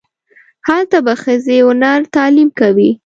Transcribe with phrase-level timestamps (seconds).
[0.67, 2.91] هلته به ښځې و نر تعلیم کوي.